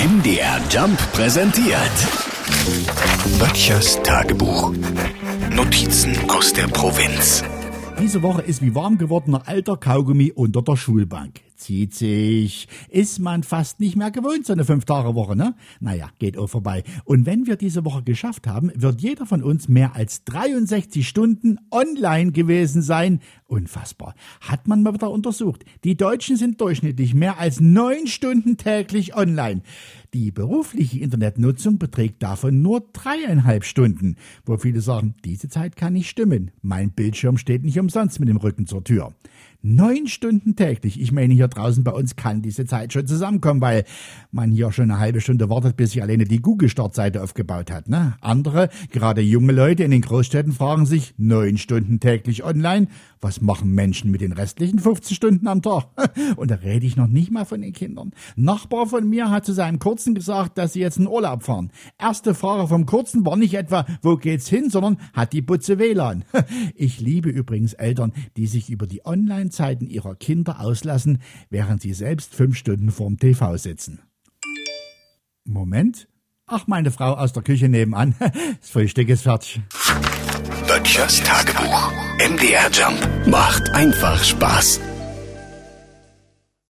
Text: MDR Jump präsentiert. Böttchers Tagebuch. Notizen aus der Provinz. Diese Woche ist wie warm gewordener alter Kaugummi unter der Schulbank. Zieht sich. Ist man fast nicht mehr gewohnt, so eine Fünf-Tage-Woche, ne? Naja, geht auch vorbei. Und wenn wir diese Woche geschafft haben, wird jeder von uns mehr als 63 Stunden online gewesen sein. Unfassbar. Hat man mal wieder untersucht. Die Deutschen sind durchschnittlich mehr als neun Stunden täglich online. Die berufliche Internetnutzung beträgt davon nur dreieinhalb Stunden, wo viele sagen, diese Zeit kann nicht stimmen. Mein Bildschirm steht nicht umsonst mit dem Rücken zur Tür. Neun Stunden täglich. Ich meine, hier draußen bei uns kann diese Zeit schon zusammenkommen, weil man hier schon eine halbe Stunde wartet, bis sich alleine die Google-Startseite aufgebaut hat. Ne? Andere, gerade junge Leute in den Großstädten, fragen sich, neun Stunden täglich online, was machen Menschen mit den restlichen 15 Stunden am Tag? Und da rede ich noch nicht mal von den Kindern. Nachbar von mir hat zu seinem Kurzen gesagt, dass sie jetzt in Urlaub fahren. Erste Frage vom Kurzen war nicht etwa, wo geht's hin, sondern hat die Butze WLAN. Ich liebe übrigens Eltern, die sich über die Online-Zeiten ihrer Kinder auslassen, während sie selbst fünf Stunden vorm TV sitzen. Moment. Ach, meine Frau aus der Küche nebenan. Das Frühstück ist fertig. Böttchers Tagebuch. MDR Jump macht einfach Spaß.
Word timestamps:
MDR 0.00 0.58
Jump 0.70 0.98
präsentiert. 1.12 1.90
Böttchers 3.38 4.02
Tagebuch. 4.02 4.72
Notizen 5.54 6.16
aus 6.30 6.54
der 6.54 6.68
Provinz. 6.68 7.44
Diese 8.00 8.22
Woche 8.22 8.40
ist 8.40 8.62
wie 8.62 8.74
warm 8.74 8.96
gewordener 8.96 9.42
alter 9.44 9.76
Kaugummi 9.76 10.32
unter 10.32 10.62
der 10.62 10.76
Schulbank. 10.76 11.42
Zieht 11.60 11.92
sich. 11.92 12.68
Ist 12.88 13.18
man 13.18 13.42
fast 13.42 13.80
nicht 13.80 13.94
mehr 13.94 14.10
gewohnt, 14.10 14.46
so 14.46 14.54
eine 14.54 14.64
Fünf-Tage-Woche, 14.64 15.36
ne? 15.36 15.54
Naja, 15.78 16.08
geht 16.18 16.38
auch 16.38 16.46
vorbei. 16.46 16.84
Und 17.04 17.26
wenn 17.26 17.46
wir 17.46 17.56
diese 17.56 17.84
Woche 17.84 18.02
geschafft 18.02 18.46
haben, 18.46 18.72
wird 18.74 19.02
jeder 19.02 19.26
von 19.26 19.42
uns 19.42 19.68
mehr 19.68 19.94
als 19.94 20.24
63 20.24 21.06
Stunden 21.06 21.58
online 21.70 22.32
gewesen 22.32 22.80
sein. 22.80 23.20
Unfassbar. 23.46 24.14
Hat 24.40 24.68
man 24.68 24.82
mal 24.82 24.94
wieder 24.94 25.10
untersucht. 25.10 25.66
Die 25.84 25.98
Deutschen 25.98 26.36
sind 26.36 26.62
durchschnittlich 26.62 27.12
mehr 27.12 27.38
als 27.38 27.60
neun 27.60 28.06
Stunden 28.06 28.56
täglich 28.56 29.14
online. 29.14 29.60
Die 30.14 30.30
berufliche 30.30 30.98
Internetnutzung 30.98 31.78
beträgt 31.78 32.22
davon 32.22 32.62
nur 32.62 32.88
dreieinhalb 32.92 33.64
Stunden, 33.64 34.16
wo 34.46 34.56
viele 34.56 34.80
sagen, 34.80 35.14
diese 35.26 35.50
Zeit 35.50 35.76
kann 35.76 35.92
nicht 35.92 36.08
stimmen. 36.08 36.52
Mein 36.62 36.90
Bildschirm 36.90 37.36
steht 37.36 37.64
nicht 37.64 37.78
umsonst 37.78 38.18
mit 38.18 38.30
dem 38.30 38.38
Rücken 38.38 38.66
zur 38.66 38.82
Tür. 38.82 39.12
Neun 39.62 40.06
Stunden 40.06 40.56
täglich. 40.56 40.98
Ich 40.98 41.12
meine, 41.12 41.34
hier 41.34 41.46
draußen 41.46 41.84
bei 41.84 41.92
uns 41.92 42.16
kann 42.16 42.40
diese 42.40 42.64
Zeit 42.64 42.94
schon 42.94 43.06
zusammenkommen, 43.06 43.60
weil 43.60 43.84
man 44.32 44.50
hier 44.50 44.72
schon 44.72 44.90
eine 44.90 44.98
halbe 44.98 45.20
Stunde 45.20 45.50
wartet, 45.50 45.76
bis 45.76 45.90
sich 45.90 46.02
alleine 46.02 46.24
die 46.24 46.40
Google-Startseite 46.40 47.22
aufgebaut 47.22 47.70
hat. 47.70 47.86
Ne? 47.86 48.14
Andere, 48.22 48.70
gerade 48.90 49.20
junge 49.20 49.52
Leute 49.52 49.84
in 49.84 49.90
den 49.90 50.00
Großstädten, 50.00 50.52
fragen 50.52 50.86
sich, 50.86 51.12
neun 51.18 51.58
Stunden 51.58 52.00
täglich 52.00 52.42
online, 52.42 52.88
was 53.20 53.42
machen 53.42 53.74
Menschen 53.74 54.10
mit 54.10 54.22
den 54.22 54.32
restlichen 54.32 54.78
15 54.78 55.14
Stunden 55.14 55.46
am 55.46 55.60
Tag? 55.60 55.88
Und 56.36 56.50
da 56.50 56.54
rede 56.54 56.86
ich 56.86 56.96
noch 56.96 57.06
nicht 57.06 57.30
mal 57.30 57.44
von 57.44 57.60
den 57.60 57.74
Kindern. 57.74 58.12
Nachbar 58.36 58.86
von 58.86 59.08
mir 59.08 59.30
hat 59.30 59.44
zu 59.44 59.52
seinem 59.52 59.78
Kurzen 59.78 60.14
gesagt, 60.14 60.56
dass 60.56 60.72
sie 60.72 60.80
jetzt 60.80 60.96
in 60.96 61.06
Urlaub 61.06 61.42
fahren. 61.42 61.70
Erste 61.98 62.34
Frage 62.34 62.66
vom 62.66 62.86
Kurzen 62.86 63.26
war 63.26 63.36
nicht 63.36 63.52
etwa, 63.52 63.84
wo 64.00 64.16
geht's 64.16 64.48
hin, 64.48 64.70
sondern 64.70 64.96
hat 65.12 65.34
die 65.34 65.42
Butze 65.42 65.78
WLAN. 65.78 66.24
Ich 66.74 67.00
liebe 67.00 67.28
übrigens 67.28 67.74
Eltern, 67.74 68.12
die 68.36 68.46
sich 68.46 68.70
über 68.70 68.86
die 68.86 69.04
Online-Zeiten 69.50 69.86
ihrer 69.86 70.14
Kinder 70.14 70.60
auslassen, 70.60 71.18
während 71.50 71.82
sie 71.82 71.92
selbst 71.92 72.34
fünf 72.34 72.56
Stunden 72.56 72.90
vorm 72.90 73.18
TV 73.18 73.56
sitzen. 73.56 74.00
Moment. 75.44 76.08
Ach, 76.46 76.66
meine 76.66 76.90
Frau 76.90 77.14
aus 77.14 77.32
der 77.32 77.42
Küche 77.42 77.68
nebenan. 77.68 78.14
Das 78.60 78.70
Frühstück 78.70 79.08
ist 79.08 79.22
fertig. 79.22 79.60
Böttchers 80.66 81.22
Tagebuch. 81.22 81.92
MDR 82.18 82.70
Jump 82.70 83.26
macht 83.26 83.70
einfach 83.70 84.22
Spaß. 84.22 84.80